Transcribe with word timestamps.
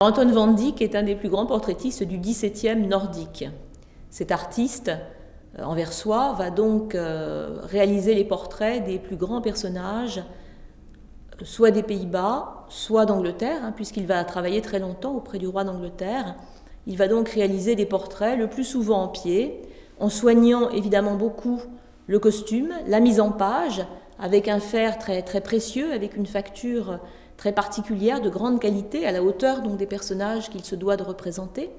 Anton 0.00 0.30
van 0.30 0.48
Dyck 0.48 0.82
est 0.82 0.94
un 0.94 1.04
des 1.04 1.14
plus 1.14 1.30
grands 1.30 1.46
portraitistes 1.46 2.02
du 2.02 2.18
XVIIe 2.18 2.86
nordique. 2.86 3.46
Cet 4.10 4.30
artiste 4.30 4.90
euh, 5.58 5.62
anversois 5.64 6.34
va 6.34 6.50
donc 6.50 6.94
euh, 6.94 7.60
réaliser 7.62 8.14
les 8.14 8.26
portraits 8.26 8.84
des 8.84 8.98
plus 8.98 9.16
grands 9.16 9.40
personnages, 9.40 10.22
soit 11.42 11.70
des 11.70 11.82
Pays-Bas, 11.82 12.66
soit 12.68 13.06
d'Angleterre, 13.06 13.64
hein, 13.64 13.72
puisqu'il 13.74 14.06
va 14.06 14.22
travailler 14.24 14.60
très 14.60 14.80
longtemps 14.80 15.14
auprès 15.14 15.38
du 15.38 15.48
roi 15.48 15.64
d'Angleterre. 15.64 16.34
Il 16.86 16.98
va 16.98 17.08
donc 17.08 17.30
réaliser 17.30 17.74
des 17.74 17.86
portraits 17.86 18.38
le 18.38 18.50
plus 18.50 18.64
souvent 18.64 19.04
en 19.04 19.08
pied, 19.08 19.62
en 19.98 20.10
soignant 20.10 20.68
évidemment 20.68 21.14
beaucoup 21.14 21.62
le 22.06 22.18
costume, 22.18 22.70
la 22.86 23.00
mise 23.00 23.18
en 23.18 23.30
page, 23.32 23.82
avec 24.18 24.48
un 24.48 24.60
fer 24.60 24.98
très 24.98 25.40
précieux, 25.40 25.90
avec 25.94 26.18
une 26.18 26.26
facture 26.26 27.00
très 27.36 27.52
particulière, 27.52 28.20
de 28.20 28.28
grande 28.28 28.60
qualité, 28.60 29.06
à 29.06 29.12
la 29.12 29.22
hauteur 29.22 29.62
donc 29.62 29.76
des 29.76 29.86
personnages 29.86 30.50
qu'il 30.50 30.64
se 30.64 30.74
doit 30.74 30.96
de 30.96 31.02
représenter. 31.02 31.70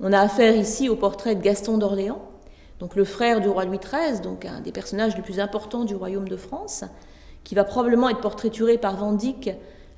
On 0.00 0.12
a 0.12 0.20
affaire 0.20 0.56
ici 0.56 0.88
au 0.88 0.96
portrait 0.96 1.34
de 1.34 1.42
Gaston 1.42 1.78
d'Orléans, 1.78 2.22
donc 2.80 2.96
le 2.96 3.04
frère 3.04 3.40
du 3.40 3.48
roi 3.48 3.64
Louis 3.64 3.78
XIII, 3.78 4.20
donc 4.20 4.44
un 4.44 4.60
des 4.60 4.72
personnages 4.72 5.16
les 5.16 5.22
plus 5.22 5.40
importants 5.40 5.84
du 5.84 5.94
royaume 5.94 6.28
de 6.28 6.36
France, 6.36 6.84
qui 7.44 7.54
va 7.54 7.64
probablement 7.64 8.08
être 8.08 8.20
portraituré 8.20 8.78
par 8.78 8.96
Van 8.96 9.12
Dyck 9.12 9.50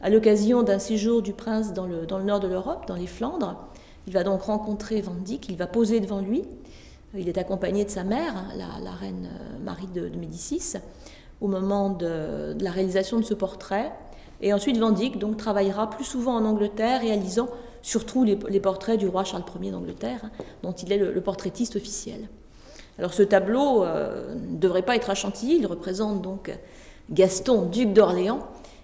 à 0.02 0.10
l'occasion 0.10 0.62
d'un 0.62 0.78
séjour 0.78 1.22
du 1.22 1.32
prince 1.32 1.72
dans 1.72 1.86
le, 1.86 2.06
dans 2.06 2.18
le 2.18 2.24
nord 2.24 2.40
de 2.40 2.48
l'Europe, 2.48 2.86
dans 2.86 2.96
les 2.96 3.06
Flandres. 3.06 3.56
Il 4.06 4.12
va 4.12 4.22
donc 4.22 4.42
rencontrer 4.42 5.00
Van 5.00 5.14
Dyck, 5.14 5.48
il 5.48 5.56
va 5.56 5.66
poser 5.66 6.00
devant 6.00 6.20
lui. 6.20 6.44
Il 7.14 7.28
est 7.28 7.38
accompagné 7.38 7.84
de 7.84 7.90
sa 7.90 8.04
mère, 8.04 8.34
la, 8.56 8.90
reine 8.90 9.28
euh, 9.32 9.64
Marie 9.64 9.86
de, 9.86 10.08
Médicis, 10.18 10.74
au 11.40 11.48
moment 11.48 11.90
de, 11.90 12.52
de, 12.52 12.64
la 12.64 12.70
réalisation 12.70 13.18
de 13.18 13.24
ce 13.24 13.32
portrait. 13.32 13.90
Et 14.40 14.52
ensuite, 14.52 14.78
Van 14.78 14.90
Dyck 14.90 15.18
donc, 15.18 15.36
travaillera 15.36 15.88
plus 15.90 16.04
souvent 16.04 16.34
en 16.36 16.44
Angleterre, 16.44 17.00
réalisant 17.00 17.48
surtout 17.82 18.24
les, 18.24 18.60
portraits 18.60 18.98
du 18.98 19.06
roi 19.06 19.24
Charles 19.24 19.44
Ier 19.62 19.70
d'Angleterre, 19.70 20.20
hein, 20.24 20.30
dont 20.62 20.72
il 20.72 20.92
est 20.92 20.98
le, 20.98 21.20
portraitiste 21.20 21.76
officiel. 21.76 22.28
Alors 22.98 23.12
ce 23.12 23.22
tableau 23.22 23.84
euh, 23.84 24.34
ne 24.34 24.56
devrait 24.56 24.82
pas 24.82 24.96
être 24.96 25.10
à 25.10 25.14
Chantilly, 25.14 25.58
il 25.58 25.66
représente 25.66 26.22
donc 26.22 26.50
Gaston, 27.10 27.66
duc 27.66 27.92
d'Orléans, 27.92 28.40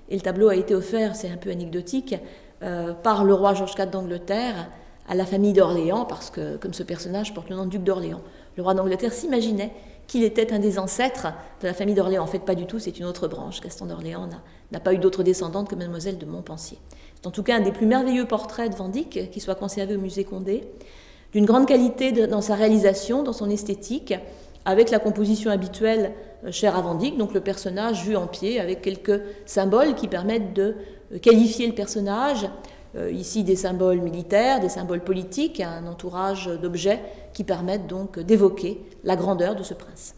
et 0.09 0.15
le 0.15 0.21
tableau 0.21 0.49
a 0.49 0.55
été 0.55 0.75
offert, 0.75 1.17
c'est 1.17 1.31
un 1.31 1.37
peu 1.37 1.51
anecdotique, 1.51 2.15
euh, 2.63 2.93
par 2.93 3.25
le 3.25 3.35
roi 3.35 3.55
George 3.55 3.75
IV 3.77 3.91
d'Angleterre 3.91 4.69
à 5.09 5.17
la 5.17 5.27
famille 5.27 5.53
d'Orléans, 5.53 6.05
parce 6.05 6.31
que 6.31 6.57
comme 6.59 6.75
ce 6.75 6.85
personnage 6.85 7.35
porte 7.35 7.51
le 7.51 7.57
nom 7.57 7.65
de 7.65 7.71
duc 7.71 7.83
d'Orléans, 7.83 8.21
le 8.57 8.63
roi 8.63 8.75
d'Angleterre 8.75 9.13
s'imaginait 9.13 9.73
qu'il 10.07 10.25
était 10.25 10.53
un 10.53 10.59
des 10.59 10.79
ancêtres 10.79 11.29
de 11.61 11.67
la 11.67 11.75
famille 11.75 11.95
d'Orléans. 11.95 12.23
En 12.23 12.27
fait, 12.27 12.41
pas 12.41 12.55
du 12.55 12.67
tout, 12.67 12.79
c'est 12.79 12.99
une 12.99 13.07
autre 13.07 13.29
branche. 13.29 13.61
Gaston 13.61 13.87
d'Orléans 13.87 14.29
n'a 14.71 14.81
pas 14.81 14.93
eu 14.93 14.99
d'autre 14.99 15.23
descendante 15.23 15.69
que 15.69 15.75
mademoiselle 15.75 16.19
de 16.19 16.27
Montpensier. 16.27 16.79
C'est 17.15 17.27
en 17.27 17.31
tout 17.31 17.43
cas 17.43 17.57
un 17.57 17.61
des 17.61 17.73
plus 17.73 17.87
merveilleux 17.87 18.27
portraits 18.27 18.71
de 18.71 18.77
Van 18.77 18.89
Dyck 18.89 19.31
qui 19.31 19.41
soit 19.41 19.55
conservé 19.55 19.97
au 19.97 20.01
musée 20.01 20.25
Condé, 20.25 20.65
d'une 21.33 21.47
grande 21.47 21.67
qualité 21.67 22.13
dans 22.27 22.43
sa 22.43 22.55
réalisation, 22.55 23.23
dans 23.23 23.33
son 23.33 23.49
esthétique, 23.49 24.15
avec 24.65 24.91
la 24.91 24.99
composition 24.99 25.51
habituelle 25.51 26.13
euh, 26.45 26.53
chère 26.53 26.77
à 26.77 26.83
Van 26.83 26.95
donc 26.95 27.35
le 27.35 27.41
personnage 27.41 28.05
vu 28.05 28.17
en 28.17 28.27
pied, 28.27 28.61
avec 28.61 28.83
quelques 28.83 29.21
symboles 29.47 29.95
qui 29.95 30.09
permettent 30.09 30.53
de 30.53 30.77
euh, 31.13 31.19
qualifier 31.19 31.67
le 31.67 31.75
personnage, 31.75 32.45
euh, 32.45 32.49
ici 33.11 33.43
des 33.45 33.57
symboles 33.57 34.01
militaires, 34.01 34.61
des 34.61 34.69
symboles 34.69 35.03
politiques, 35.03 35.61
un 35.61 35.87
entourage 35.87 36.47
d'objets 36.47 37.01
qui 37.33 37.45
permettent 37.45 37.87
donc 37.87 38.19
d'évoquer 38.19 38.83
la 39.05 39.17
grandeur 39.17 39.57
de 39.57 39.63
ce 39.63 39.75
prince. 39.75 40.15